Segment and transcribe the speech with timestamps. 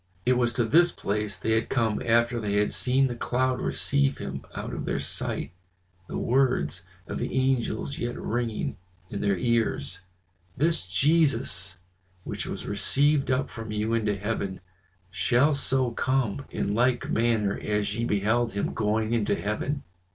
[0.25, 4.17] It was to this place they had come after they had seen the cloud receive
[4.17, 5.51] him out of their sight,
[6.07, 8.77] the words of the angels yet ringing
[9.11, 9.99] in their ears:
[10.57, 11.77] "This Jesus
[12.23, 14.59] which was received up from you into heaven,
[15.11, 19.83] shall so come in like manner as ye beheld him going into heaven."